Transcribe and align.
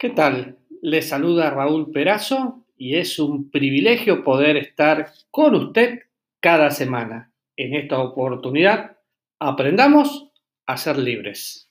¿Qué 0.00 0.08
tal? 0.08 0.56
Les 0.80 1.10
saluda 1.10 1.50
Raúl 1.50 1.92
Perazo 1.92 2.64
y 2.78 2.96
es 2.96 3.18
un 3.18 3.50
privilegio 3.50 4.24
poder 4.24 4.56
estar 4.56 5.12
con 5.30 5.54
usted 5.54 6.04
cada 6.40 6.70
semana. 6.70 7.34
En 7.54 7.74
esta 7.74 7.98
oportunidad, 7.98 8.96
aprendamos 9.38 10.30
a 10.66 10.78
ser 10.78 10.96
libres. 10.96 11.70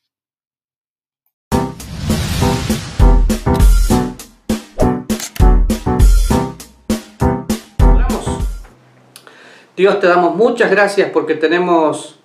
Dios 9.76 10.00
te 10.00 10.06
damos 10.06 10.36
muchas 10.36 10.70
gracias 10.70 11.10
porque 11.10 11.34
tenemos 11.34 12.20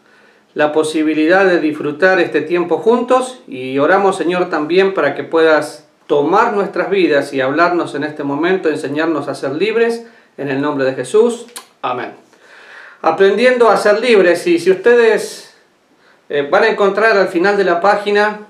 la 0.52 0.70
posibilidad 0.70 1.46
de 1.46 1.60
disfrutar 1.60 2.20
este 2.20 2.42
tiempo 2.42 2.76
juntos 2.76 3.42
y 3.48 3.78
oramos 3.78 4.18
Señor 4.18 4.50
también 4.50 4.92
para 4.92 5.14
que 5.14 5.24
puedas 5.24 5.83
tomar 6.06 6.52
nuestras 6.52 6.90
vidas 6.90 7.32
y 7.32 7.40
hablarnos 7.40 7.94
en 7.94 8.04
este 8.04 8.24
momento, 8.24 8.68
enseñarnos 8.68 9.28
a 9.28 9.34
ser 9.34 9.52
libres 9.52 10.06
en 10.36 10.48
el 10.48 10.60
nombre 10.60 10.84
de 10.84 10.94
Jesús. 10.94 11.46
Amén. 11.82 12.12
Aprendiendo 13.02 13.68
a 13.68 13.76
ser 13.76 14.00
libres 14.00 14.46
y 14.46 14.58
si 14.58 14.70
ustedes 14.70 15.54
eh, 16.28 16.46
van 16.50 16.64
a 16.64 16.68
encontrar 16.68 17.16
al 17.16 17.28
final 17.28 17.56
de 17.56 17.64
la 17.64 17.80
página 17.80 18.40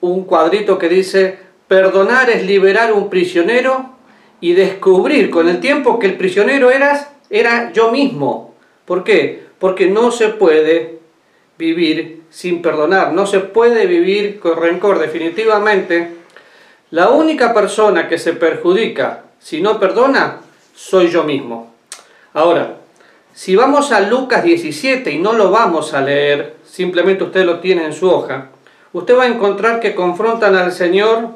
un 0.00 0.24
cuadrito 0.24 0.78
que 0.78 0.88
dice 0.88 1.38
perdonar 1.66 2.30
es 2.30 2.44
liberar 2.44 2.92
un 2.92 3.10
prisionero 3.10 3.96
y 4.40 4.54
descubrir 4.54 5.30
con 5.30 5.48
el 5.48 5.60
tiempo 5.60 5.98
que 5.98 6.06
el 6.06 6.16
prisionero 6.16 6.70
eras, 6.70 7.08
era 7.28 7.72
yo 7.72 7.90
mismo. 7.90 8.54
¿Por 8.84 9.04
qué? 9.04 9.44
Porque 9.58 9.88
no 9.88 10.10
se 10.10 10.28
puede 10.28 10.98
vivir 11.58 12.22
sin 12.30 12.62
perdonar, 12.62 13.12
no 13.12 13.26
se 13.26 13.40
puede 13.40 13.86
vivir 13.86 14.38
con 14.38 14.56
rencor. 14.56 14.98
Definitivamente, 14.98 16.17
la 16.90 17.10
única 17.10 17.52
persona 17.52 18.08
que 18.08 18.18
se 18.18 18.32
perjudica 18.32 19.24
si 19.40 19.60
no 19.60 19.78
perdona, 19.78 20.40
soy 20.74 21.08
yo 21.10 21.24
mismo. 21.24 21.72
Ahora, 22.34 22.76
si 23.32 23.54
vamos 23.54 23.92
a 23.92 24.00
Lucas 24.00 24.42
17 24.42 25.10
y 25.10 25.18
no 25.18 25.32
lo 25.32 25.50
vamos 25.50 25.94
a 25.94 26.00
leer, 26.00 26.56
simplemente 26.64 27.24
usted 27.24 27.44
lo 27.44 27.60
tiene 27.60 27.84
en 27.84 27.92
su 27.92 28.10
hoja, 28.10 28.48
usted 28.92 29.16
va 29.16 29.24
a 29.24 29.28
encontrar 29.28 29.80
que 29.80 29.94
confrontan 29.94 30.56
al 30.56 30.72
Señor 30.72 31.30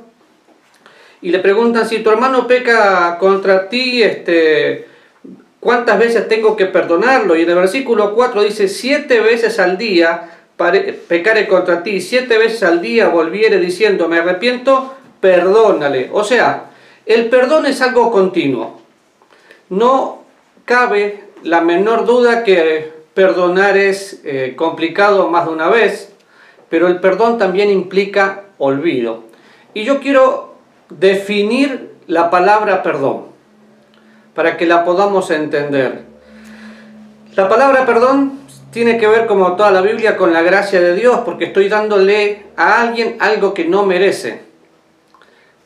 y 1.21 1.31
le 1.31 1.39
preguntan 1.39 1.89
si 1.89 2.01
tu 2.01 2.11
hermano 2.11 2.47
peca 2.47 3.17
contra 3.19 3.69
ti, 3.69 4.03
este, 4.03 4.89
¿Cuántas 5.63 5.97
veces 5.97 6.27
tengo 6.27 6.57
que 6.57 6.67
perdonarlo? 6.67 7.37
Y 7.37 7.43
en 7.43 7.51
el 7.51 7.55
versículo 7.55 8.17
4 8.17 8.43
dice, 8.43 8.67
siete 8.67 9.21
veces 9.21 9.61
al 9.61 9.79
día 9.79 10.29
pecaré 11.07 11.47
contra 11.47 11.85
ti, 11.85 12.01
siete 12.01 12.37
veces 12.37 12.65
al 12.65 12.83
día 12.83 13.11
volviere 13.11 13.61
diciendo, 13.61 14.09
me 14.09 14.19
arrepiento, 14.19 14.97
perdónale. 15.23 16.11
O 16.13 16.25
sea, 16.25 16.65
el 17.07 17.31
perdón 17.31 17.65
es 17.65 17.81
algo 17.81 18.11
continuo. 18.11 18.81
No 19.71 20.25
cabe 20.65 21.29
la 21.45 21.61
menor 21.61 22.05
duda 22.05 22.43
que 22.43 22.93
perdonar 23.15 23.79
es 23.79 24.21
eh, 24.25 24.55
complicado 24.57 25.29
más 25.29 25.47
de 25.47 25.53
una 25.53 25.69
vez, 25.69 26.13
pero 26.69 26.89
el 26.89 26.99
perdón 26.99 27.39
también 27.39 27.71
implica 27.71 28.45
olvido. 28.59 29.25
Y 29.75 29.85
yo 29.85 30.01
quiero 30.01 30.57
definir 30.91 31.93
la 32.09 32.29
palabra 32.29 32.83
perdón 32.83 33.27
para 34.35 34.57
que 34.57 34.67
la 34.67 34.85
podamos 34.85 35.31
entender. 35.31 36.03
La 37.37 37.49
palabra 37.49 37.87
perdón 37.87 38.41
tiene 38.73 38.99
que 38.99 39.07
ver, 39.07 39.27
como 39.27 39.55
toda 39.55 39.71
la 39.71 39.83
Biblia, 39.83 40.17
con 40.17 40.33
la 40.33 40.43
gracia 40.43 40.81
de 40.81 40.97
Dios, 40.97 41.21
porque 41.25 41.45
estoy 41.47 41.69
dándole 41.69 42.47
a 42.57 42.81
alguien 42.81 43.19
algo 43.21 43.55
que 43.55 43.67
no 43.67 43.85
merece. 43.85 44.52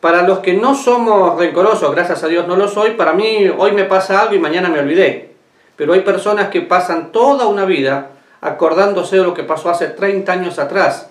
Para 0.06 0.22
los 0.22 0.38
que 0.38 0.54
no 0.54 0.76
somos 0.76 1.36
rencorosos, 1.36 1.90
gracias 1.90 2.22
a 2.22 2.28
Dios 2.28 2.46
no 2.46 2.54
lo 2.54 2.68
soy, 2.68 2.92
para 2.92 3.12
mí 3.12 3.50
hoy 3.58 3.72
me 3.72 3.82
pasa 3.86 4.20
algo 4.20 4.36
y 4.36 4.38
mañana 4.38 4.68
me 4.68 4.78
olvidé. 4.78 5.30
Pero 5.74 5.94
hay 5.94 6.02
personas 6.02 6.48
que 6.48 6.60
pasan 6.60 7.10
toda 7.10 7.48
una 7.48 7.64
vida 7.64 8.10
acordándose 8.40 9.16
de 9.16 9.24
lo 9.24 9.34
que 9.34 9.42
pasó 9.42 9.68
hace 9.68 9.88
30 9.88 10.30
años 10.30 10.60
atrás. 10.60 11.10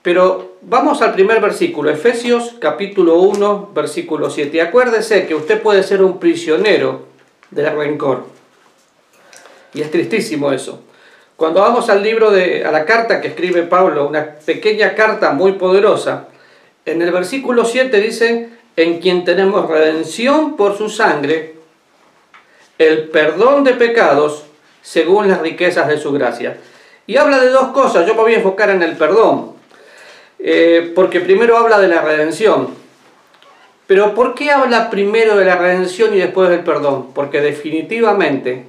Pero 0.00 0.52
vamos 0.62 1.02
al 1.02 1.12
primer 1.12 1.42
versículo, 1.42 1.90
Efesios 1.90 2.54
capítulo 2.58 3.16
1, 3.16 3.72
versículo 3.74 4.30
7. 4.30 4.62
Acuérdese 4.62 5.26
que 5.26 5.34
usted 5.34 5.60
puede 5.60 5.82
ser 5.82 6.02
un 6.02 6.18
prisionero 6.18 7.02
del 7.50 7.76
rencor. 7.76 8.24
Y 9.74 9.82
es 9.82 9.90
tristísimo 9.90 10.50
eso. 10.50 10.80
Cuando 11.36 11.60
vamos 11.60 11.90
al 11.90 12.02
libro 12.02 12.30
de, 12.30 12.64
a 12.64 12.72
la 12.72 12.86
carta 12.86 13.20
que 13.20 13.28
escribe 13.28 13.64
Pablo, 13.64 14.08
una 14.08 14.36
pequeña 14.46 14.94
carta 14.94 15.32
muy 15.32 15.52
poderosa, 15.52 16.28
en 16.84 17.02
el 17.02 17.12
versículo 17.12 17.64
7 17.64 18.00
dice, 18.00 18.48
en 18.76 19.00
quien 19.00 19.24
tenemos 19.24 19.68
redención 19.68 20.56
por 20.56 20.76
su 20.76 20.88
sangre, 20.88 21.56
el 22.78 23.08
perdón 23.08 23.64
de 23.64 23.74
pecados 23.74 24.44
según 24.80 25.28
las 25.28 25.40
riquezas 25.40 25.88
de 25.88 25.98
su 25.98 26.12
gracia. 26.12 26.56
Y 27.06 27.16
habla 27.16 27.38
de 27.40 27.50
dos 27.50 27.68
cosas, 27.68 28.06
yo 28.06 28.14
me 28.14 28.22
voy 28.22 28.34
a 28.34 28.36
enfocar 28.36 28.70
en 28.70 28.82
el 28.82 28.96
perdón. 28.96 29.52
Eh, 30.38 30.92
porque 30.94 31.20
primero 31.20 31.56
habla 31.56 31.78
de 31.78 31.88
la 31.88 32.02
redención. 32.02 32.74
Pero 33.86 34.14
¿por 34.14 34.34
qué 34.34 34.50
habla 34.50 34.90
primero 34.90 35.36
de 35.36 35.44
la 35.44 35.56
redención 35.56 36.14
y 36.14 36.18
después 36.18 36.48
del 36.50 36.64
perdón? 36.64 37.12
Porque 37.14 37.40
definitivamente 37.40 38.64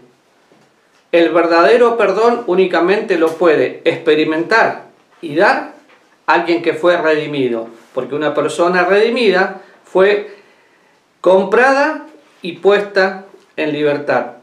el 1.12 1.30
verdadero 1.30 1.98
perdón 1.98 2.44
únicamente 2.48 3.18
lo 3.18 3.30
puede 3.30 3.82
experimentar 3.86 4.86
y 5.22 5.36
dar 5.36 5.74
alguien 6.26 6.62
que 6.62 6.74
fue 6.74 6.98
redimido. 6.98 7.68
Porque 7.94 8.16
una 8.16 8.34
persona 8.34 8.86
redimida 8.86 9.62
fue 9.84 10.36
comprada 11.22 12.08
y 12.42 12.54
puesta 12.54 13.26
en 13.56 13.72
libertad. 13.72 14.38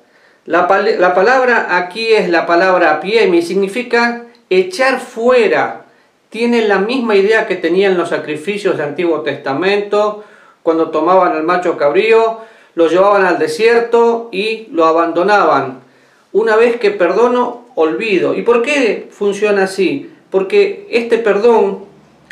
La, 0.47 0.67
la 0.99 1.15
palabra 1.15 1.77
aquí 1.77 2.09
es 2.09 2.29
la 2.29 2.47
palabra 2.47 3.01
piemi, 3.01 3.43
significa 3.43 4.25
echar 4.49 5.01
fuera 5.01 5.85
tiene 6.31 6.67
la 6.67 6.79
misma 6.79 7.17
idea 7.17 7.47
que 7.47 7.57
tenían 7.57 7.99
los 7.99 8.09
sacrificios 8.11 8.79
del 8.79 8.89
Antiguo 8.89 9.23
Testamento, 9.23 10.25
cuando 10.63 10.91
tomaban 10.91 11.33
al 11.33 11.43
macho 11.43 11.77
cabrío, 11.77 12.39
lo 12.77 12.87
llevaban 12.87 13.25
al 13.25 13.39
desierto 13.39 14.29
y 14.31 14.69
lo 14.71 14.87
abandonaban. 14.87 15.81
Una 16.33 16.55
vez 16.55 16.79
que 16.79 16.93
perdono, 16.93 17.67
olvido. 17.75 18.35
¿Y 18.35 18.43
por 18.43 18.63
qué 18.63 19.09
funciona 19.11 19.65
así? 19.65 20.13
Porque 20.31 20.87
este 20.91 21.19
perdón 21.19 21.87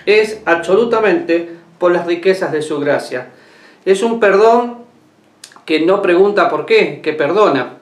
es 0.07 0.41
absolutamente 0.45 1.57
por 1.79 1.93
las 1.93 2.07
riquezas 2.07 2.53
de 2.53 2.63
su 2.63 2.81
gracia. 2.81 3.29
Es 3.85 4.03
un 4.03 4.21
perdón 4.21 4.79
que 5.65 5.81
no 5.81 6.03
pregunta 6.03 6.49
por 6.49 6.67
qué, 6.67 7.01
que 7.03 7.13
perdona. 7.13 7.79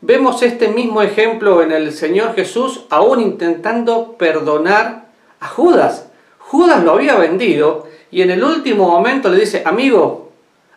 Vemos 0.00 0.42
este 0.42 0.68
mismo 0.68 1.02
ejemplo 1.02 1.62
en 1.62 1.72
el 1.72 1.92
Señor 1.92 2.34
Jesús, 2.34 2.84
aún 2.90 3.20
intentando 3.20 4.16
perdonar 4.18 5.06
a 5.40 5.48
Judas. 5.48 6.10
Judas 6.38 6.82
lo 6.84 6.92
había 6.92 7.16
vendido 7.16 7.86
y 8.10 8.22
en 8.22 8.30
el 8.30 8.44
último 8.44 8.88
momento 8.88 9.30
le 9.30 9.40
dice, 9.40 9.62
amigo, 9.64 10.30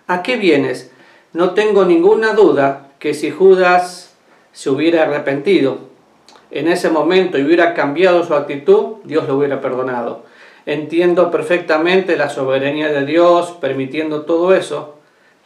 ¿a 0.08 0.24
qué 0.24 0.38
vienes? 0.38 0.92
No 1.34 1.54
tengo 1.54 1.84
ninguna 1.86 2.34
duda 2.34 2.92
que 3.00 3.14
si 3.14 3.32
Judas 3.32 4.14
se 4.54 4.70
hubiera 4.70 5.04
arrepentido 5.04 5.80
en 6.52 6.70
ese 6.70 6.90
momento 6.90 7.38
y 7.38 7.44
hubiera 7.44 7.74
cambiado 7.74 8.24
su 8.24 8.34
actitud, 8.34 8.98
Dios 9.04 9.28
lo 9.28 9.38
hubiera 9.38 9.60
perdonado. 9.60 10.24
Entiendo 10.66 11.32
perfectamente 11.32 12.18
la 12.18 12.30
soberanía 12.30 12.90
de 12.90 13.06
Dios 13.06 13.52
permitiendo 13.62 14.24
todo 14.24 14.56
eso, 14.56 14.96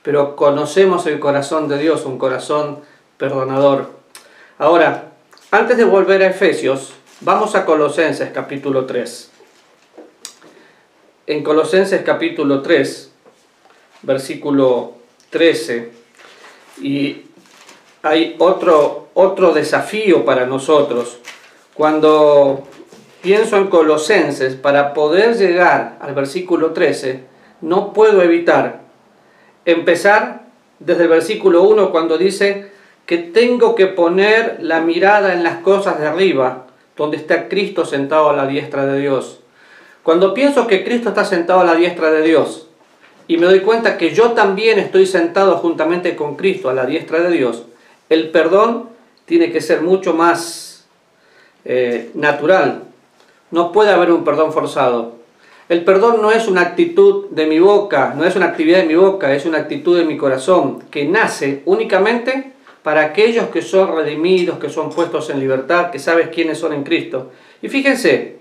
pero 0.01 0.35
conocemos 0.35 1.05
el 1.07 1.19
corazón 1.19 1.67
de 1.67 1.77
Dios, 1.77 2.05
un 2.05 2.17
corazón 2.17 2.79
perdonador. 3.17 3.89
Ahora, 4.57 5.11
antes 5.51 5.77
de 5.77 5.83
volver 5.83 6.23
a 6.23 6.27
Efesios, 6.27 6.93
Vamos 7.21 7.53
a 7.53 7.65
Colosenses 7.65 8.31
capítulo 8.31 8.85
3. 8.85 9.29
En 11.27 11.43
Colosenses 11.43 12.01
capítulo 12.01 12.61
3, 12.61 13.11
versículo 14.03 14.93
13, 15.29 15.91
y 16.81 17.23
hay 18.03 18.37
otro, 18.39 19.09
otro 19.15 19.51
desafío 19.51 20.23
para 20.23 20.45
nosotros. 20.45 21.17
Cuando 21.73 22.65
pienso 23.21 23.57
en 23.57 23.67
Colosenses, 23.67 24.55
para 24.55 24.93
poder 24.93 25.35
llegar 25.35 25.97
al 25.99 26.13
versículo 26.13 26.71
13, 26.71 27.23
no 27.61 27.93
puedo 27.93 28.21
evitar 28.21 28.81
empezar 29.65 30.43
desde 30.79 31.03
el 31.03 31.09
versículo 31.09 31.63
1 31.63 31.91
cuando 31.91 32.17
dice 32.17 32.71
que 33.05 33.17
tengo 33.17 33.75
que 33.75 33.87
poner 33.87 34.57
la 34.61 34.81
mirada 34.81 35.33
en 35.33 35.43
las 35.43 35.57
cosas 35.57 35.99
de 35.99 36.07
arriba 36.07 36.67
donde 36.95 37.17
está 37.17 37.47
Cristo 37.47 37.85
sentado 37.85 38.29
a 38.29 38.35
la 38.35 38.45
diestra 38.45 38.85
de 38.85 38.99
Dios. 38.99 39.39
Cuando 40.03 40.33
pienso 40.33 40.67
que 40.67 40.83
Cristo 40.83 41.09
está 41.09 41.25
sentado 41.25 41.61
a 41.61 41.65
la 41.65 41.75
diestra 41.75 42.11
de 42.11 42.21
Dios 42.23 42.67
y 43.27 43.37
me 43.37 43.45
doy 43.45 43.61
cuenta 43.61 43.97
que 43.97 44.13
yo 44.13 44.31
también 44.31 44.79
estoy 44.79 45.05
sentado 45.05 45.57
juntamente 45.57 46.15
con 46.15 46.35
Cristo 46.35 46.69
a 46.69 46.73
la 46.73 46.85
diestra 46.85 47.19
de 47.19 47.31
Dios, 47.31 47.63
el 48.09 48.29
perdón 48.29 48.89
tiene 49.25 49.51
que 49.51 49.61
ser 49.61 49.81
mucho 49.81 50.13
más 50.13 50.87
eh, 51.65 52.11
natural. 52.15 52.88
No 53.51 53.71
puede 53.71 53.91
haber 53.91 54.11
un 54.11 54.23
perdón 54.23 54.53
forzado. 54.53 55.13
El 55.69 55.83
perdón 55.83 56.21
no 56.21 56.31
es 56.31 56.47
una 56.47 56.61
actitud 56.61 57.27
de 57.29 57.45
mi 57.45 57.59
boca, 57.59 58.13
no 58.17 58.25
es 58.25 58.35
una 58.35 58.47
actividad 58.47 58.79
de 58.79 58.85
mi 58.85 58.95
boca, 58.95 59.33
es 59.35 59.45
una 59.45 59.59
actitud 59.59 59.97
de 59.97 60.05
mi 60.05 60.17
corazón 60.17 60.83
que 60.89 61.05
nace 61.05 61.61
únicamente 61.65 62.53
para 62.81 63.01
aquellos 63.01 63.49
que 63.49 63.61
son 63.61 63.95
redimidos, 63.95 64.57
que 64.57 64.69
son 64.69 64.89
puestos 64.89 65.29
en 65.29 65.39
libertad, 65.39 65.91
que 65.91 65.99
sabes 65.99 66.29
quiénes 66.29 66.57
son 66.57 66.73
en 66.73 66.83
Cristo. 66.83 67.31
Y 67.61 67.69
fíjense, 67.69 68.39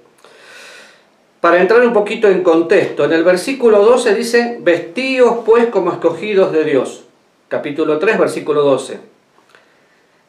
para 1.41 1.61
entrar 1.61 1.85
un 1.87 1.93
poquito 1.93 2.29
en 2.29 2.43
contexto, 2.43 3.05
en 3.05 3.13
el 3.13 3.25
versículo 3.25 3.85
12 3.85 4.15
dice, 4.15 4.59
vestíos 4.61 5.39
pues 5.45 5.67
como 5.67 5.93
escogidos 5.93 6.51
de 6.53 6.65
Dios. 6.65 7.05
Capítulo 7.49 7.99
3, 7.99 8.19
versículo 8.19 8.63
12. 8.63 9.01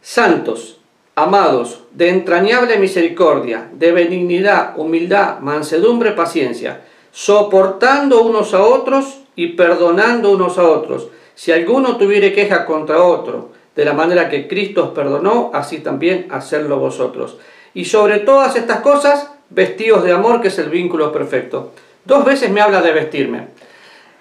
Santos, 0.01 0.78
amados, 1.23 1.83
de 1.91 2.09
entrañable 2.09 2.77
misericordia, 2.77 3.69
de 3.73 3.91
benignidad, 3.91 4.73
humildad, 4.77 5.39
mansedumbre, 5.39 6.11
paciencia, 6.11 6.81
soportando 7.11 8.21
unos 8.23 8.53
a 8.53 8.63
otros 8.63 9.19
y 9.35 9.47
perdonando 9.47 10.31
unos 10.31 10.57
a 10.57 10.63
otros. 10.63 11.09
Si 11.35 11.51
alguno 11.51 11.97
tuviere 11.97 12.33
queja 12.33 12.65
contra 12.65 13.03
otro, 13.03 13.49
de 13.75 13.85
la 13.85 13.93
manera 13.93 14.29
que 14.29 14.47
Cristo 14.47 14.85
os 14.85 14.89
perdonó, 14.89 15.51
así 15.53 15.79
también 15.79 16.27
hacerlo 16.31 16.79
vosotros. 16.79 17.37
Y 17.73 17.85
sobre 17.85 18.19
todas 18.19 18.55
estas 18.55 18.81
cosas, 18.81 19.31
vestidos 19.49 20.03
de 20.03 20.11
amor, 20.11 20.41
que 20.41 20.49
es 20.49 20.59
el 20.59 20.69
vínculo 20.69 21.11
perfecto. 21.11 21.71
Dos 22.03 22.25
veces 22.25 22.49
me 22.49 22.61
habla 22.61 22.81
de 22.81 22.91
vestirme. 22.91 23.47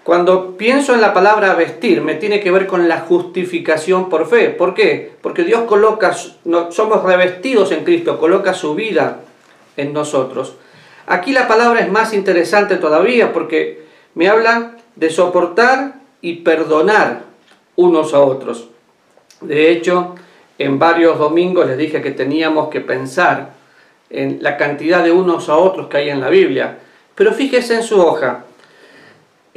Cuando 0.08 0.56
pienso 0.56 0.94
en 0.94 1.02
la 1.02 1.12
palabra 1.12 1.52
vestirme, 1.52 2.14
tiene 2.14 2.40
que 2.40 2.50
ver 2.50 2.66
con 2.66 2.88
la 2.88 3.00
justificación 3.00 4.08
por 4.08 4.26
fe. 4.26 4.49
¿Por 4.49 4.72
qué? 4.72 5.12
Porque 5.20 5.44
Dios 5.44 5.64
coloca, 5.64 6.14
somos 6.70 7.02
revestidos 7.02 7.72
en 7.72 7.84
Cristo, 7.84 8.19
coloca 8.19 8.55
su 8.55 8.75
vida 8.75 9.20
en 9.76 9.93
nosotros. 9.93 10.55
Aquí 11.08 11.32
la 11.32 11.46
palabra 11.46 11.81
es 11.81 11.93
más 11.93 12.14
interesante 12.14 12.76
todavía 12.76 13.34
porque 13.34 13.84
me 14.14 14.31
habla 14.31 14.76
de 14.96 15.10
soportar 15.10 15.96
y 16.22 16.37
perdonar 16.37 17.25
unos 17.76 18.14
a 18.14 18.20
otros. 18.20 18.70
De 19.43 19.70
hecho, 19.70 20.14
en 20.56 20.78
varios 20.78 21.19
domingos 21.19 21.66
les 21.66 21.76
dije 21.76 22.00
que 22.00 22.12
teníamos 22.12 22.70
que 22.70 22.81
pensar 22.81 23.50
en 24.08 24.38
la 24.40 24.56
cantidad 24.56 25.05
de 25.05 25.12
unos 25.12 25.50
a 25.50 25.56
otros 25.58 25.88
que 25.88 25.99
hay 25.99 26.08
en 26.08 26.22
la 26.22 26.31
Biblia. 26.31 26.78
Pero 27.14 27.34
fíjese 27.34 27.75
en 27.75 27.82
su 27.82 28.00
hoja, 28.00 28.46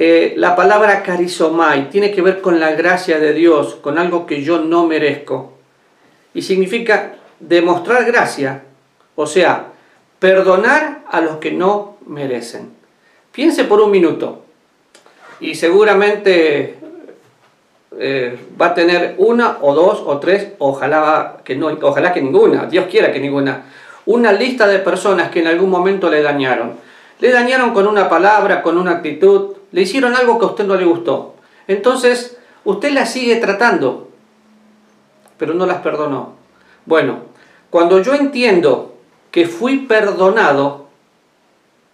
eh, 0.04 0.34
la 0.36 0.56
palabra 0.56 1.00
carizomai 1.04 1.88
tiene 1.88 2.10
que 2.10 2.22
ver 2.22 2.40
con 2.40 2.58
la 2.58 2.72
gracia 2.72 3.20
de 3.20 3.32
Dios, 3.32 3.76
con 3.76 3.98
algo 3.98 4.26
que 4.26 4.42
yo 4.42 4.58
no 4.58 4.84
merezco. 4.84 5.52
Y 6.34 6.42
significa 6.42 7.14
demostrar 7.38 8.04
gracia, 8.04 8.64
o 9.14 9.26
sea, 9.26 9.66
perdonar 10.18 11.02
a 11.08 11.20
los 11.20 11.36
que 11.36 11.52
no 11.52 11.98
merecen. 12.04 12.70
Piense 13.30 13.62
por 13.62 13.80
un 13.80 13.92
minuto 13.92 14.42
y 15.38 15.54
seguramente 15.54 16.78
eh, 17.96 18.36
va 18.60 18.66
a 18.66 18.74
tener 18.74 19.14
una 19.18 19.58
o 19.60 19.72
dos 19.72 20.02
o 20.04 20.18
tres, 20.18 20.48
ojalá 20.58 21.36
que, 21.44 21.54
no, 21.54 21.68
ojalá 21.80 22.12
que 22.12 22.22
ninguna, 22.22 22.66
Dios 22.66 22.86
quiera 22.90 23.12
que 23.12 23.20
ninguna, 23.20 23.66
una 24.06 24.32
lista 24.32 24.66
de 24.66 24.80
personas 24.80 25.30
que 25.30 25.38
en 25.38 25.46
algún 25.46 25.70
momento 25.70 26.10
le 26.10 26.22
dañaron. 26.22 26.72
Le 27.20 27.30
dañaron 27.30 27.72
con 27.72 27.86
una 27.86 28.08
palabra, 28.08 28.62
con 28.62 28.76
una 28.76 28.90
actitud, 28.90 29.61
le 29.72 29.82
hicieron 29.82 30.14
algo 30.14 30.38
que 30.38 30.44
a 30.44 30.48
usted 30.48 30.64
no 30.64 30.76
le 30.76 30.84
gustó. 30.84 31.34
Entonces, 31.66 32.38
usted 32.64 32.92
las 32.92 33.12
sigue 33.12 33.36
tratando, 33.36 34.08
pero 35.38 35.54
no 35.54 35.66
las 35.66 35.78
perdonó. 35.78 36.34
Bueno, 36.86 37.20
cuando 37.70 38.00
yo 38.02 38.14
entiendo 38.14 38.94
que 39.30 39.46
fui 39.46 39.78
perdonado, 39.78 40.88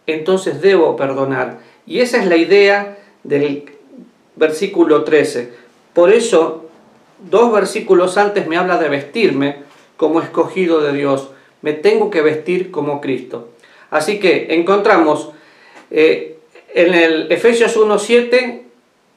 entonces 0.07 0.61
debo 0.61 0.97
perdonar. 0.97 1.61
Y 1.87 2.01
esa 2.01 2.19
es 2.19 2.27
la 2.27 2.37
idea 2.37 2.99
del 3.23 3.71
versículo 4.37 5.05
13. 5.05 5.53
Por 5.93 6.13
eso, 6.13 6.67
dos 7.31 7.53
versículos 7.53 8.19
antes 8.19 8.47
me 8.47 8.57
habla 8.57 8.79
de 8.79 8.89
vestirme 8.89 9.63
como 9.97 10.21
escogido 10.21 10.81
de 10.81 10.93
Dios. 10.93 11.31
Me 11.63 11.73
tengo 11.73 12.11
que 12.11 12.23
vestir 12.23 12.71
como 12.71 13.01
Cristo. 13.01 13.51
Así 13.91 14.19
que 14.19 14.55
encontramos 14.55 15.31
eh, 15.91 16.38
en 16.75 16.95
el 16.95 17.33
Efesios 17.33 17.77
1.7, 17.77 18.63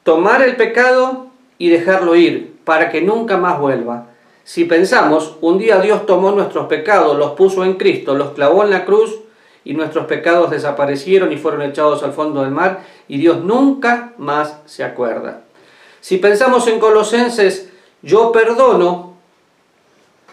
tomar 0.03 0.41
el 0.41 0.55
pecado 0.55 1.27
y 1.57 1.69
dejarlo 1.69 2.15
ir 2.15 2.55
para 2.63 2.89
que 2.89 3.01
nunca 3.01 3.37
más 3.37 3.59
vuelva. 3.59 4.07
Si 4.43 4.65
pensamos, 4.65 5.37
un 5.41 5.57
día 5.57 5.79
Dios 5.79 6.05
tomó 6.05 6.31
nuestros 6.31 6.67
pecados, 6.67 7.17
los 7.17 7.31
puso 7.31 7.63
en 7.63 7.75
Cristo, 7.75 8.15
los 8.15 8.31
clavó 8.31 8.63
en 8.63 8.71
la 8.71 8.85
cruz 8.85 9.19
y 9.63 9.73
nuestros 9.73 10.05
pecados 10.05 10.49
desaparecieron 10.49 11.31
y 11.31 11.37
fueron 11.37 11.61
echados 11.61 12.03
al 12.03 12.13
fondo 12.13 12.41
del 12.41 12.51
mar 12.51 12.81
y 13.07 13.17
Dios 13.17 13.43
nunca 13.43 14.13
más 14.17 14.57
se 14.65 14.83
acuerda. 14.83 15.41
Si 15.99 16.17
pensamos 16.17 16.67
en 16.67 16.79
Colosenses, 16.79 17.69
yo 18.01 18.31
perdono, 18.31 19.13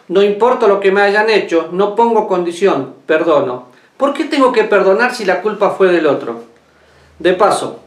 no 0.09 0.23
importa 0.23 0.67
lo 0.67 0.81
que 0.81 0.91
me 0.91 1.03
hayan 1.03 1.29
hecho, 1.29 1.69
no 1.73 1.95
pongo 1.95 2.27
condición, 2.27 2.95
perdono. 3.05 3.67
¿Por 3.99 4.15
qué 4.15 4.25
tengo 4.25 4.53
que 4.53 4.65
perdonar 4.65 5.15
si 5.15 5.27
la 5.27 5.43
culpa 5.43 5.71
fue 5.71 5.89
del 5.93 6.07
otro? 6.07 6.41
De 7.19 7.33
paso, 7.35 7.81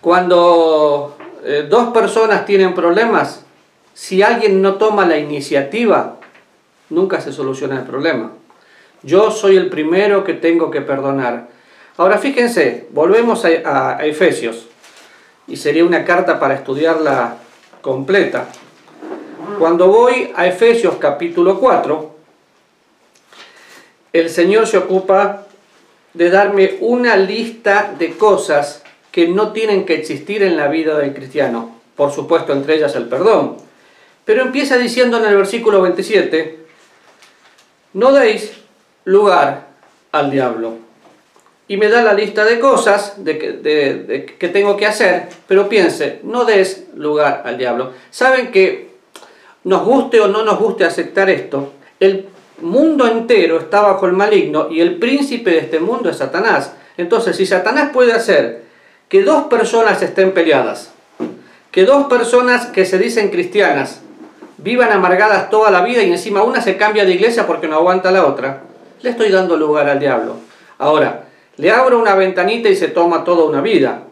cuando 0.00 1.16
eh, 1.44 1.66
dos 1.68 1.92
personas 1.92 2.46
tienen 2.46 2.74
problemas, 2.74 3.44
si 3.94 4.22
alguien 4.22 4.62
no 4.62 4.74
toma 4.74 5.06
la 5.06 5.18
iniciativa, 5.18 6.18
nunca 6.90 7.20
se 7.20 7.32
soluciona 7.32 7.80
el 7.80 7.86
problema. 7.86 8.32
Yo 9.02 9.30
soy 9.30 9.56
el 9.56 9.68
primero 9.68 10.22
que 10.22 10.34
tengo 10.34 10.70
que 10.70 10.82
perdonar. 10.82 11.48
Ahora 11.96 12.18
fíjense, 12.18 12.86
volvemos 12.90 13.44
a, 13.44 14.04
Efesios, 14.04 14.66
y 15.48 15.56
sería 15.56 15.84
una 15.84 16.04
carta 16.04 16.38
para 16.38 16.54
estudiarla 16.54 17.38
completa. 17.80 18.48
Cuando 19.58 19.88
voy 19.88 20.32
a 20.36 20.46
Efesios 20.46 20.96
capítulo 20.96 21.58
4, 21.58 22.14
el 24.12 24.28
Señor 24.28 24.66
se 24.66 24.78
ocupa 24.78 25.45
de 26.16 26.30
darme 26.30 26.78
una 26.80 27.16
lista 27.16 27.94
de 27.98 28.16
cosas 28.16 28.82
que 29.12 29.28
no 29.28 29.52
tienen 29.52 29.84
que 29.84 29.94
existir 29.94 30.42
en 30.42 30.56
la 30.56 30.68
vida 30.68 30.98
del 30.98 31.14
cristiano. 31.14 31.76
Por 31.94 32.10
supuesto, 32.10 32.52
entre 32.52 32.76
ellas 32.76 32.94
el 32.96 33.06
perdón. 33.06 33.56
Pero 34.24 34.42
empieza 34.42 34.78
diciendo 34.78 35.18
en 35.18 35.26
el 35.26 35.36
versículo 35.36 35.82
27, 35.82 36.58
no 37.92 38.12
deis 38.12 38.52
lugar 39.04 39.68
al 40.12 40.30
diablo. 40.30 40.74
Y 41.68 41.76
me 41.76 41.88
da 41.88 42.02
la 42.02 42.14
lista 42.14 42.44
de 42.44 42.60
cosas 42.60 43.24
de 43.24 43.38
que, 43.38 44.48
tengo 44.48 44.76
que 44.76 44.86
hacer, 44.86 45.28
pero 45.46 45.68
piense, 45.68 46.20
no 46.22 46.44
des 46.44 46.86
lugar 46.94 47.42
al 47.44 47.58
diablo. 47.58 47.92
Saben 48.10 48.52
que 48.52 48.90
nos 49.64 49.84
guste 49.84 50.20
o 50.20 50.28
no 50.28 50.44
nos 50.44 50.58
guste 50.58 50.84
aceptar 50.84 51.28
esto, 51.28 51.72
el 51.98 52.28
mundo 52.60 53.06
entero 53.06 53.58
está 53.58 53.82
bajo 53.82 54.06
el 54.06 54.12
maligno 54.12 54.68
y 54.70 54.80
el 54.80 54.96
príncipe 54.96 55.50
de 55.50 55.58
este 55.58 55.80
mundo 55.80 56.08
es 56.08 56.18
Satanás. 56.18 56.72
Entonces, 56.96 57.36
si 57.36 57.46
Satanás 57.46 57.90
puede 57.92 58.12
hacer 58.12 58.62
que 59.08 59.22
dos 59.22 59.44
personas 59.44 60.02
estén 60.02 60.32
peleadas, 60.32 60.92
que 61.70 61.84
dos 61.84 62.06
personas 62.06 62.66
que 62.66 62.86
se 62.86 62.98
dicen 62.98 63.30
cristianas 63.30 64.00
vivan 64.58 64.92
amargadas 64.92 65.50
toda 65.50 65.70
la 65.70 65.82
vida 65.82 66.02
y 66.02 66.10
encima 66.10 66.42
una 66.42 66.60
se 66.60 66.76
cambia 66.76 67.04
de 67.04 67.12
iglesia 67.12 67.46
porque 67.46 67.68
no 67.68 67.76
aguanta 67.76 68.10
la 68.10 68.26
otra, 68.26 68.62
le 69.02 69.10
estoy 69.10 69.30
dando 69.30 69.56
lugar 69.56 69.88
al 69.88 70.00
diablo. 70.00 70.36
Ahora, 70.78 71.24
le 71.58 71.70
abro 71.70 71.98
una 71.98 72.14
ventanita 72.14 72.68
y 72.68 72.76
se 72.76 72.88
toma 72.88 73.24
toda 73.24 73.44
una 73.44 73.60
vida. 73.60 74.02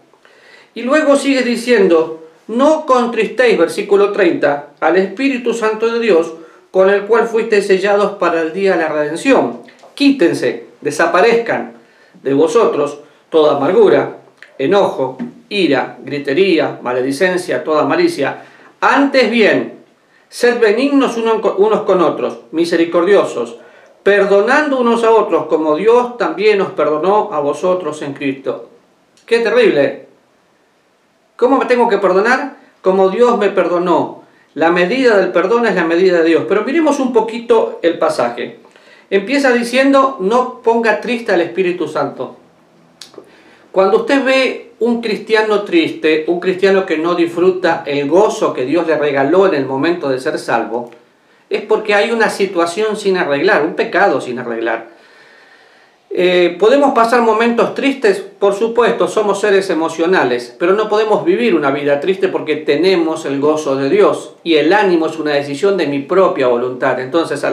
Y 0.74 0.82
luego 0.82 1.16
sigue 1.16 1.42
diciendo, 1.42 2.28
no 2.48 2.84
contristéis, 2.84 3.58
versículo 3.58 4.12
30, 4.12 4.70
al 4.80 4.96
Espíritu 4.96 5.54
Santo 5.54 5.92
de 5.92 6.00
Dios, 6.00 6.34
con 6.74 6.90
el 6.90 7.02
cual 7.02 7.28
fuisteis 7.28 7.68
sellados 7.68 8.16
para 8.16 8.40
el 8.40 8.52
día 8.52 8.72
de 8.72 8.82
la 8.82 8.88
redención. 8.88 9.60
Quítense, 9.94 10.66
desaparezcan 10.80 11.74
de 12.20 12.34
vosotros 12.34 12.98
toda 13.30 13.58
amargura, 13.58 14.16
enojo, 14.58 15.16
ira, 15.48 15.98
gritería, 16.02 16.80
maledicencia, 16.82 17.62
toda 17.62 17.84
malicia. 17.84 18.42
Antes 18.80 19.30
bien, 19.30 19.84
Sed 20.28 20.58
benignos 20.58 21.16
unos 21.16 21.82
con 21.82 22.02
otros, 22.02 22.40
misericordiosos, 22.50 23.54
perdonando 24.02 24.80
unos 24.80 25.04
a 25.04 25.12
otros, 25.12 25.46
como 25.46 25.76
Dios 25.76 26.18
también 26.18 26.60
os 26.60 26.72
perdonó 26.72 27.30
a 27.32 27.38
vosotros 27.38 28.02
en 28.02 28.14
Cristo. 28.14 28.68
¡Qué 29.24 29.38
terrible! 29.38 30.08
¿Cómo 31.36 31.56
me 31.56 31.66
tengo 31.66 31.88
que 31.88 31.98
perdonar? 31.98 32.56
Como 32.82 33.10
Dios 33.10 33.38
me 33.38 33.50
perdonó. 33.50 34.23
La 34.54 34.70
medida 34.70 35.16
del 35.16 35.32
perdón 35.32 35.66
es 35.66 35.75
la 35.75 35.84
medida 35.84 36.18
de 36.18 36.28
Dios. 36.28 36.44
Pero 36.49 36.64
miremos 36.64 37.00
un 37.00 37.12
poquito 37.12 37.80
el 37.82 37.99
pasaje. 37.99 38.58
Empieza 39.11 39.52
diciendo, 39.52 40.16
no 40.20 40.61
ponga 40.62 41.00
triste 41.00 41.32
al 41.32 41.40
Espíritu 41.40 41.88
Santo. 41.88 42.37
Cuando 43.73 43.99
usted 43.99 44.25
ve 44.25 44.73
un 44.78 45.00
cristiano 45.00 45.62
triste, 45.62 46.25
un 46.28 46.38
cristiano 46.38 46.87
que 46.87 46.99
no 46.99 47.14
disfruta 47.14 47.82
el 47.87 48.08
gozo 48.08 48.54
que 48.54 48.64
Dios 48.64 48.87
le 48.87 48.96
regaló 48.96 49.46
en 49.46 49.54
el 49.54 49.66
momento 49.66 50.08
de 50.08 50.20
ser 50.20 50.38
salvo, 50.38 50.90
es 51.50 51.62
porque 51.62 51.94
hay 51.94 52.12
una 52.12 52.30
situación 52.30 52.96
sin 52.96 53.16
arreglar, 53.16 53.64
un 53.64 53.75
pecado 53.75 54.20
sin 54.20 54.38
arreglar. 54.38 54.90
Eh, 56.16 56.56
¿Podemos 56.61 56.94
pasar 56.94 57.23
momentos 57.23 57.75
tristes? 57.75 58.21
Por 58.21 58.54
supuesto, 58.54 59.09
somos 59.09 59.40
seres 59.40 59.68
emocionales, 59.68 60.54
pero 60.61 60.73
no 60.75 60.88
podemos 60.88 61.25
vivir 61.25 61.56
una 61.56 61.73
vida 61.73 61.99
triste 61.99 62.28
porque 62.28 62.54
tenemos 62.54 63.25
el 63.25 63.40
gozo 63.40 63.75
de 63.75 63.90
Dios 63.90 64.37
y 64.44 64.54
el 64.54 64.73
ánimo 64.73 65.06
es 65.06 65.18
una 65.18 65.33
decisión 65.33 65.76
de 65.76 65.88
mi 65.88 65.99
propia 65.99 66.47
voluntad. 66.47 67.00
Entonces, 67.00 67.44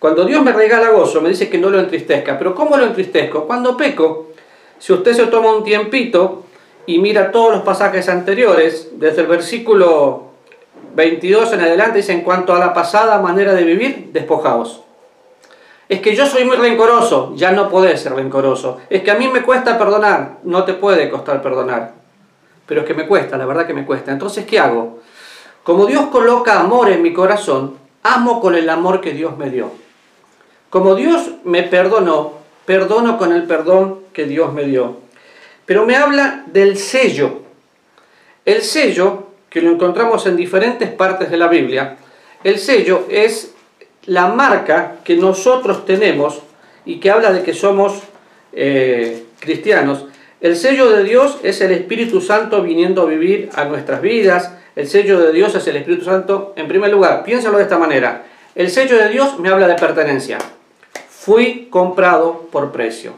cuando 0.00 0.24
Dios 0.24 0.42
me 0.42 0.52
regala 0.52 0.90
gozo, 0.90 1.20
me 1.20 1.28
dice 1.28 1.48
que 1.48 1.58
no 1.58 1.70
lo 1.70 1.78
entristezca, 1.78 2.36
pero 2.36 2.56
¿cómo 2.56 2.76
lo 2.76 2.86
entristezco? 2.86 3.46
Cuando 3.46 3.76
peco, 3.76 4.32
si 4.80 4.92
usted 4.92 5.12
se 5.12 5.26
toma 5.26 5.54
un 5.54 5.62
tiempito 5.62 6.42
y 6.86 6.98
mira 6.98 7.30
todos 7.30 7.52
los 7.52 7.62
pasajes 7.62 8.08
anteriores, 8.08 8.90
desde 8.94 9.20
el 9.20 9.28
versículo 9.28 10.24
22 10.96 11.52
en 11.52 11.60
adelante, 11.60 11.98
dice 11.98 12.14
en 12.14 12.22
cuanto 12.22 12.52
a 12.52 12.58
la 12.58 12.74
pasada 12.74 13.20
manera 13.20 13.54
de 13.54 13.62
vivir, 13.62 14.08
despojaos 14.12 14.82
es 15.92 16.00
que 16.00 16.16
yo 16.16 16.24
soy 16.24 16.46
muy 16.46 16.56
rencoroso, 16.56 17.34
ya 17.36 17.52
no 17.52 17.68
podés 17.68 18.00
ser 18.00 18.14
rencoroso. 18.14 18.80
Es 18.88 19.02
que 19.02 19.10
a 19.10 19.14
mí 19.14 19.28
me 19.28 19.42
cuesta 19.42 19.76
perdonar, 19.76 20.38
no 20.42 20.64
te 20.64 20.72
puede 20.72 21.10
costar 21.10 21.42
perdonar. 21.42 21.92
Pero 22.64 22.80
es 22.80 22.86
que 22.86 22.94
me 22.94 23.06
cuesta, 23.06 23.36
la 23.36 23.44
verdad 23.44 23.66
que 23.66 23.74
me 23.74 23.84
cuesta. 23.84 24.10
Entonces, 24.10 24.46
¿qué 24.46 24.58
hago? 24.58 25.00
Como 25.62 25.84
Dios 25.84 26.06
coloca 26.06 26.58
amor 26.58 26.88
en 26.88 27.02
mi 27.02 27.12
corazón, 27.12 27.76
amo 28.04 28.40
con 28.40 28.54
el 28.54 28.70
amor 28.70 29.02
que 29.02 29.12
Dios 29.12 29.36
me 29.36 29.50
dio. 29.50 29.70
Como 30.70 30.94
Dios 30.94 31.32
me 31.44 31.62
perdonó, 31.62 32.38
perdono 32.64 33.18
con 33.18 33.30
el 33.30 33.42
perdón 33.42 33.98
que 34.14 34.24
Dios 34.24 34.50
me 34.54 34.64
dio. 34.64 34.96
Pero 35.66 35.84
me 35.84 35.96
habla 35.96 36.44
del 36.46 36.78
sello. 36.78 37.40
El 38.46 38.62
sello, 38.62 39.26
que 39.50 39.60
lo 39.60 39.70
encontramos 39.70 40.24
en 40.24 40.36
diferentes 40.36 40.88
partes 40.88 41.30
de 41.30 41.36
la 41.36 41.48
Biblia, 41.48 41.98
el 42.44 42.58
sello 42.58 43.04
es 43.10 43.52
la 44.06 44.28
marca 44.28 44.96
que 45.04 45.16
nosotros 45.16 45.84
tenemos 45.84 46.40
y 46.84 46.98
que 46.98 47.10
habla 47.10 47.32
de 47.32 47.42
que 47.42 47.54
somos 47.54 48.00
eh, 48.52 49.24
cristianos. 49.38 50.06
El 50.40 50.56
sello 50.56 50.90
de 50.90 51.04
Dios 51.04 51.38
es 51.42 51.60
el 51.60 51.70
Espíritu 51.70 52.20
Santo 52.20 52.62
viniendo 52.62 53.02
a 53.02 53.06
vivir 53.06 53.50
a 53.54 53.64
nuestras 53.64 54.02
vidas. 54.02 54.52
El 54.74 54.88
sello 54.88 55.20
de 55.20 55.32
Dios 55.32 55.54
es 55.54 55.66
el 55.68 55.76
Espíritu 55.76 56.04
Santo. 56.04 56.52
En 56.56 56.66
primer 56.66 56.90
lugar, 56.90 57.22
piénsalo 57.22 57.58
de 57.58 57.64
esta 57.64 57.78
manera. 57.78 58.24
El 58.54 58.70
sello 58.70 58.98
de 58.98 59.08
Dios 59.08 59.38
me 59.38 59.50
habla 59.50 59.68
de 59.68 59.76
pertenencia. 59.76 60.38
Fui 61.08 61.68
comprado 61.70 62.48
por 62.50 62.72
precio. 62.72 63.12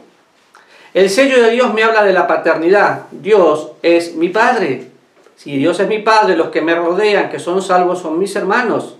El 0.93 1.09
sello 1.09 1.41
de 1.41 1.49
Dios 1.49 1.73
me 1.73 1.83
habla 1.83 2.03
de 2.03 2.13
la 2.13 2.27
paternidad. 2.27 3.07
Dios 3.11 3.71
es 3.81 4.15
mi 4.15 4.29
Padre. 4.29 4.87
Si 5.35 5.57
Dios 5.57 5.79
es 5.79 5.87
mi 5.87 5.99
Padre, 5.99 6.37
los 6.37 6.49
que 6.49 6.61
me 6.61 6.75
rodean, 6.75 7.29
que 7.29 7.39
son 7.39 7.61
salvos, 7.61 7.99
son 7.99 8.19
mis 8.19 8.35
hermanos. 8.35 8.97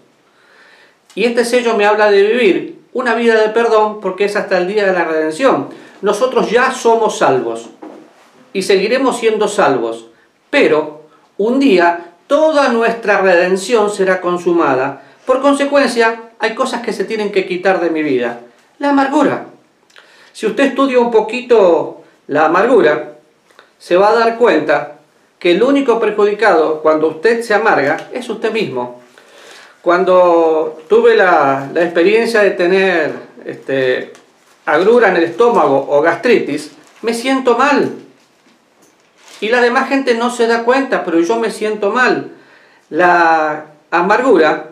Y 1.15 1.24
este 1.24 1.45
sello 1.45 1.75
me 1.75 1.86
habla 1.86 2.12
de 2.12 2.22
vivir 2.22 2.81
una 2.93 3.15
vida 3.15 3.41
de 3.41 3.50
perdón 3.50 4.00
porque 4.01 4.25
es 4.25 4.36
hasta 4.36 4.57
el 4.57 4.67
día 4.67 4.86
de 4.86 4.93
la 4.93 5.05
redención. 5.05 5.69
Nosotros 6.01 6.51
ya 6.51 6.72
somos 6.72 7.17
salvos 7.17 7.69
y 8.53 8.62
seguiremos 8.62 9.17
siendo 9.17 9.48
salvos, 9.48 10.07
pero 10.50 11.03
un 11.38 11.60
día 11.60 12.12
toda 12.27 12.69
nuestra 12.69 13.22
redención 13.22 13.89
será 13.89 14.22
consumada. 14.22 15.03
Por 15.25 15.41
consecuencia, 15.41 16.31
hay 16.39 16.53
cosas 16.53 16.81
que 16.81 16.93
se 16.93 17.05
tienen 17.05 17.31
que 17.31 17.48
quitar 17.48 17.79
de 17.79 17.89
mi 17.89 18.03
vida. 18.03 18.41
La 18.79 18.89
amargura. 18.89 19.48
Si 20.34 20.45
usted 20.45 20.65
estudia 20.65 21.00
un 21.00 21.12
poquito 21.12 22.01
la 22.27 22.45
amargura, 22.45 23.15
se 23.77 23.95
va 23.95 24.10
a 24.10 24.15
dar 24.15 24.38
cuenta 24.38 25.00
que 25.39 25.51
el 25.51 25.63
único 25.63 26.00
perjudicado 26.00 26.81
cuando 26.81 27.07
usted 27.07 27.41
se 27.41 27.53
amarga 27.53 28.10
es 28.13 28.27
usted 28.29 28.51
mismo. 28.51 29.01
Cuando 29.86 30.82
tuve 30.89 31.15
la, 31.15 31.70
experiencia 31.75 32.42
de 32.42 32.50
tener 32.50 33.12
este, 33.46 34.13
agrura 34.65 35.10
en 35.10 35.18
el 35.18 35.25
estómago 35.25 35.86
o 35.88 36.01
gastritis, 36.01 36.72
me 37.04 37.13
siento 37.13 37.56
mal. 37.56 37.92
Y 39.42 39.50
la 39.50 39.62
demás 39.62 39.88
gente 39.88 40.15
no 40.15 40.32
se 40.32 40.48
da 40.48 40.63
cuenta, 40.63 41.06
pero 41.06 41.20
yo 41.20 41.39
me 41.39 41.51
siento 41.51 41.92
mal. 41.92 42.32
La 42.89 43.68
amargura 43.92 44.72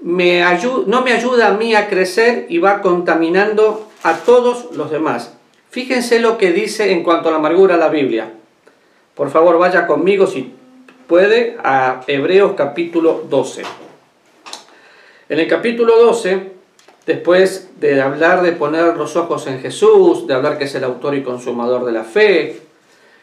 me 0.00 0.42
no 0.88 1.02
me 1.02 1.12
ayuda 1.12 1.46
a 1.46 1.52
mí 1.52 1.76
a 1.76 1.88
crecer 1.88 2.46
y 2.48 2.58
va 2.58 2.82
contaminando 2.82 3.88
a 4.02 4.14
todos 4.14 4.74
los 4.74 4.90
demás. 4.90 5.32
Fíjense 5.70 6.18
lo 6.18 6.38
que 6.38 6.50
dice 6.50 6.90
en 6.90 7.04
cuanto 7.04 7.28
a 7.28 7.30
la 7.30 7.38
amargura 7.38 7.76
la 7.76 7.88
Biblia. 7.88 8.32
Por 9.14 9.30
favor, 9.30 9.58
vaya 9.58 9.86
conmigo 9.86 10.26
si 10.26 10.52
puede 11.06 11.56
a 11.62 12.00
Hebreos 12.08 12.54
capítulo 12.56 13.22
12. 13.30 13.83
En 15.26 15.38
el 15.38 15.48
capítulo 15.48 15.96
12, 16.04 16.50
después 17.06 17.70
de 17.80 18.02
hablar 18.02 18.42
de 18.42 18.52
poner 18.52 18.94
los 18.94 19.16
ojos 19.16 19.46
en 19.46 19.58
Jesús, 19.58 20.26
de 20.26 20.34
hablar 20.34 20.58
que 20.58 20.64
es 20.64 20.74
el 20.74 20.84
autor 20.84 21.14
y 21.14 21.22
consumador 21.22 21.86
de 21.86 21.92
la 21.92 22.04
fe, 22.04 22.60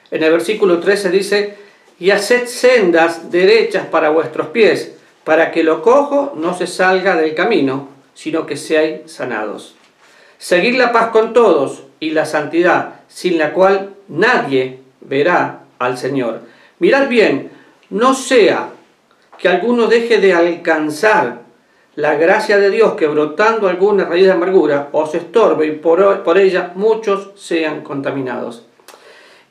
en 0.10 0.24
el 0.24 0.32
versículo 0.32 0.80
13 0.80 1.12
dice, 1.12 1.58
y 2.00 2.10
haced 2.10 2.48
sendas 2.48 3.30
derechas 3.30 3.86
para 3.86 4.10
vuestros 4.10 4.48
pies, 4.48 4.96
para 5.24 5.52
que 5.52 5.64
lo 5.64 5.84
cojo 5.84 6.34
no 6.36 6.58
se 6.58 6.66
salga 6.66 7.16
del 7.16 7.36
camino, 7.36 7.90
sino 8.16 8.48
que 8.48 8.58
seáis 8.58 9.02
sanados. 9.06 9.76
Seguid 10.40 10.78
la 10.78 10.92
paz 10.92 11.10
con 11.10 11.34
todos 11.34 11.84
y 12.00 12.10
la 12.10 12.26
santidad, 12.26 13.02
sin 13.10 13.38
la 13.38 13.54
cual 13.54 13.94
nadie 14.08 14.80
verá 15.02 15.66
al 15.78 16.00
Señor. 16.00 16.42
Mirad 16.80 17.08
bien, 17.10 17.52
no 17.92 18.16
sea 18.16 18.72
que 19.38 19.48
alguno 19.48 19.86
deje 19.86 20.18
de 20.18 20.34
alcanzar 20.34 21.41
la 21.96 22.16
gracia 22.16 22.58
de 22.58 22.70
Dios 22.70 22.94
que 22.94 23.08
brotando 23.08 23.68
alguna 23.68 24.06
raíz 24.06 24.26
de 24.26 24.32
amargura 24.32 24.88
os 24.94 25.14
estorbe 25.14 25.68
y 25.68 25.72
por, 25.72 26.24
por 26.24 26.38
ella 26.38 26.72
muchos 26.76 27.32
sean 27.36 27.82
contaminados. 27.82 28.66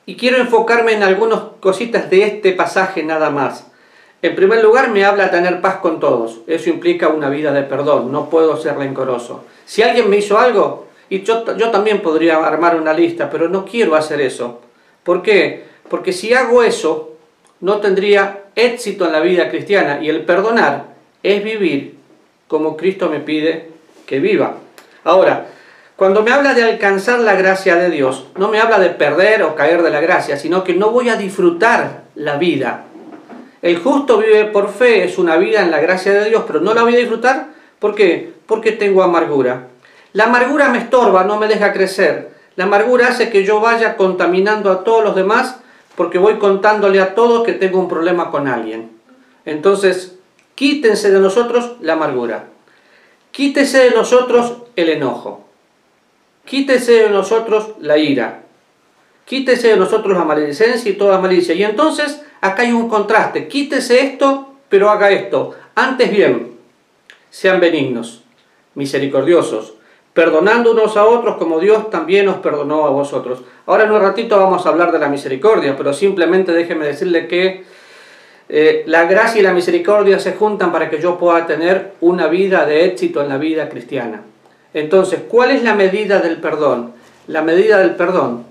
Y 0.06 0.16
quiero 0.16 0.38
enfocarme 0.38 0.94
en 0.94 1.02
algunas 1.02 1.40
cositas 1.61 2.09
de 2.09 2.25
este 2.25 2.52
pasaje 2.52 3.02
nada 3.02 3.30
más. 3.30 3.66
En 4.23 4.35
primer 4.35 4.62
lugar, 4.62 4.90
me 4.90 5.04
habla 5.04 5.30
tener 5.30 5.61
paz 5.61 5.76
con 5.76 6.00
todos. 6.00 6.40
Eso 6.47 6.68
implica 6.68 7.09
una 7.09 7.30
vida 7.30 7.52
de 7.52 7.62
perdón. 7.62 8.11
No 8.11 8.28
puedo 8.28 8.56
ser 8.56 8.76
rencoroso. 8.76 9.44
Si 9.64 9.82
alguien 9.82 10.11
me 10.11 10.16
hizo 10.16 10.38
algo, 10.38 10.88
y 11.09 11.23
yo, 11.23 11.44
yo 11.56 11.70
también 11.70 12.00
podría 12.00 12.37
armar 12.37 12.76
una 12.76 12.92
lista, 12.92 13.30
pero 13.30 13.49
no 13.49 13.64
quiero 13.64 13.94
hacer 13.94 14.20
eso. 14.20 14.61
¿Por 15.04 15.23
qué? 15.23 15.64
Porque 15.88 16.12
si 16.12 16.35
hago 16.35 16.62
eso, 16.62 17.16
no 17.61 17.78
tendría 17.80 18.44
éxito 18.56 19.06
en 19.06 19.12
la 19.12 19.20
vida 19.20 19.49
cristiana. 19.49 20.00
Y 20.02 20.09
el 20.09 20.25
perdonar 20.25 20.94
es 21.23 21.44
vivir 21.44 22.00
como 22.50 22.76
Cristo 22.76 23.09
me 23.09 23.21
pide 23.21 23.69
que 24.07 24.19
viva. 24.19 24.57
Ahora, 25.04 25.47
cuando 25.95 26.25
me 26.25 26.33
habla 26.33 26.52
de 26.52 26.64
alcanzar 26.64 27.21
la 27.21 27.37
gracia 27.37 27.76
de 27.76 27.90
Dios, 27.90 28.26
no 28.37 28.49
me 28.49 28.59
habla 28.59 28.80
de 28.80 28.90
perder 28.90 29.45
o 29.45 29.54
caer 29.54 29.85
de 29.85 29.90
la 29.90 30.00
gracia, 30.00 30.37
sino 30.37 30.64
que 30.64 30.75
no 30.75 30.90
voy 30.90 31.11
a 31.11 31.14
disfrutar 31.14 32.02
la 32.16 32.38
vida. 32.38 32.87
El 33.62 33.78
justo 33.78 34.19
vive 34.19 34.47
por 34.47 34.69
fe, 34.69 35.04
es 35.04 35.16
una 35.16 35.37
vida 35.37 35.62
en 35.62 35.71
la 35.71 35.78
gracia 35.78 36.12
de 36.12 36.28
Dios, 36.28 36.42
pero 36.45 36.61
no 36.61 36.75
la 36.75 36.83
voy 36.83 36.97
a 36.97 36.99
disfrutar. 36.99 37.50
¿Por 37.78 37.95
qué? 37.95 38.33
Porque 38.47 38.73
tengo 38.73 39.04
amargura. 39.04 39.69
La 40.12 40.25
amargura 40.25 40.71
me 40.71 40.78
estorba, 40.78 41.23
no 41.23 41.38
me 41.38 41.47
deja 41.47 41.73
crecer. 41.73 42.30
La 42.57 42.64
amargura 42.64 43.09
hace 43.09 43.30
que 43.30 43.45
yo 43.45 43.61
vaya 43.61 43.97
contaminando 43.97 44.73
a 44.73 44.83
todos 44.83 45.04
los 45.04 45.14
demás 45.14 45.61
porque 45.95 46.19
voy 46.19 46.38
contándole 46.38 47.00
a 47.00 47.14
todos 47.14 47.45
que 47.45 47.52
tengo 47.52 47.78
un 47.78 47.88
problema 47.88 48.33
con 48.33 48.49
alguien. 48.49 48.90
Entonces, 49.45 50.16
Quítense 50.61 51.11
de 51.11 51.21
nosotros 51.21 51.76
la 51.81 51.95
amargura. 51.95 52.50
Quítese 53.31 53.79
de 53.79 53.90
nosotros 53.93 54.57
el 54.76 54.90
enojo. 54.90 55.47
Quítese 56.45 57.05
de 57.05 57.09
nosotros 57.09 57.71
la 57.81 57.97
ira. 57.97 58.43
Quítese 59.25 59.69
de 59.69 59.79
nosotros 59.79 60.14
la 60.19 60.25
maledicencia 60.25 60.90
y 60.90 60.99
toda 60.99 61.19
malicia. 61.19 61.55
Y 61.55 61.64
entonces 61.64 62.23
acá 62.43 62.61
hay 62.61 62.73
un 62.73 62.90
contraste. 62.90 63.49
Quítese 63.49 64.00
esto, 64.00 64.52
pero 64.69 64.90
haga 64.90 65.11
esto. 65.11 65.55
Antes 65.75 66.11
bien, 66.11 66.59
sean 67.31 67.59
benignos, 67.59 68.25
misericordiosos, 68.75 69.76
perdonando 70.12 70.73
unos 70.73 70.99
a 70.99 71.07
otros 71.07 71.38
como 71.38 71.59
Dios 71.59 71.88
también 71.88 72.29
os 72.29 72.37
perdonó 72.37 72.85
a 72.85 72.90
vosotros. 72.90 73.40
Ahora 73.64 73.85
en 73.85 73.93
un 73.93 74.00
ratito 74.02 74.37
vamos 74.37 74.67
a 74.67 74.69
hablar 74.69 74.93
de 74.93 74.99
la 74.99 75.09
misericordia, 75.09 75.75
pero 75.75 75.95
simplemente 75.95 76.52
déjeme 76.52 76.85
decirle 76.85 77.29
que 77.29 77.64
eh, 78.52 78.83
la 78.87 79.04
gracia 79.04 79.38
y 79.38 79.45
la 79.45 79.52
misericordia 79.52 80.19
se 80.19 80.33
juntan 80.33 80.73
para 80.73 80.90
que 80.90 81.00
yo 81.00 81.19
pueda 81.19 81.47
tener 81.47 81.92
una 82.00 82.26
vida 82.26 82.66
de 82.66 82.85
éxito 82.85 83.23
en 83.23 83.28
la 83.28 83.38
vida 83.38 83.69
cristiana. 83.69 84.23
Entonces, 84.75 85.21
¿cuál 85.28 85.52
es 85.52 85.62
la 85.62 85.76
medida 85.76 86.19
del 86.19 86.38
perdón? 86.38 86.92
La 87.28 87.42
medida 87.42 87.78
del 87.78 87.95
perdón 87.95 88.45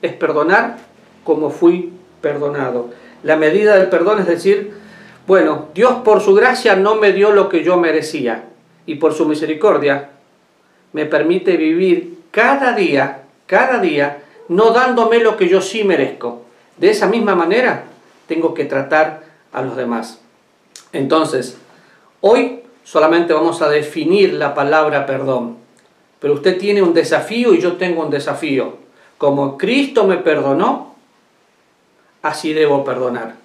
es 0.00 0.12
perdonar 0.12 0.76
como 1.24 1.50
fui 1.50 1.92
perdonado. 2.20 2.90
La 3.24 3.34
medida 3.34 3.76
del 3.76 3.88
perdón 3.88 4.20
es 4.20 4.26
decir, 4.26 4.74
bueno, 5.26 5.70
Dios 5.74 5.94
por 6.04 6.20
su 6.20 6.34
gracia 6.34 6.76
no 6.76 6.94
me 6.94 7.12
dio 7.12 7.32
lo 7.32 7.48
que 7.48 7.64
yo 7.64 7.76
merecía 7.76 8.44
y 8.86 8.94
por 8.94 9.12
su 9.12 9.26
misericordia 9.26 10.10
me 10.92 11.04
permite 11.06 11.56
vivir 11.56 12.18
cada 12.30 12.74
día, 12.74 13.22
cada 13.46 13.78
día, 13.78 14.22
no 14.48 14.70
dándome 14.70 15.18
lo 15.18 15.36
que 15.36 15.48
yo 15.48 15.60
sí 15.60 15.82
merezco. 15.82 16.42
De 16.76 16.90
esa 16.90 17.08
misma 17.08 17.34
manera 17.34 17.86
tengo 18.28 18.54
que 18.54 18.66
tratar 18.66 19.21
a 19.52 19.62
los 19.62 19.76
demás. 19.76 20.20
Entonces, 20.92 21.56
hoy 22.20 22.62
solamente 22.84 23.32
vamos 23.32 23.62
a 23.62 23.68
definir 23.68 24.34
la 24.34 24.54
palabra 24.54 25.06
perdón. 25.06 25.58
pero 26.18 26.34
usted 26.34 26.58
tiene 26.58 26.82
un 26.82 26.94
desafío 26.94 27.52
y 27.52 27.60
yo 27.60 27.76
tengo 27.76 28.02
un 28.02 28.10
desafío. 28.10 28.76
Como 29.18 29.56
Cristo 29.58 30.04
me 30.04 30.18
perdonó, 30.18 30.94
así 32.22 32.52
debo 32.52 32.84
perdonar. 32.84 33.41